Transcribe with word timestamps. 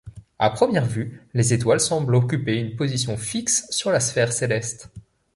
À 0.39 0.49
première 0.49 0.87
vue, 0.87 1.21
les 1.35 1.53
étoiles 1.53 1.79
semblent 1.79 2.15
occuper 2.15 2.55
une 2.57 2.75
position 2.75 3.17
fixe 3.17 3.67
sur 3.69 3.91
la 3.91 3.99
sphère 3.99 4.33
céleste. 4.33 4.89